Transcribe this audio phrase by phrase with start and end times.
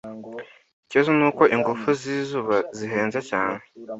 [0.85, 3.59] Ikibazo nuko ingufu zizuba zihenze cyane